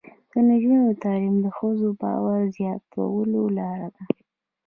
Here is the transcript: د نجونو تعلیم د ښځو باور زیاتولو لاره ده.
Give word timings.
د 0.31 0.33
نجونو 0.49 0.89
تعلیم 1.03 1.35
د 1.41 1.47
ښځو 1.57 1.87
باور 2.01 2.39
زیاتولو 2.57 3.41
لاره 3.57 3.87
ده. 3.95 4.03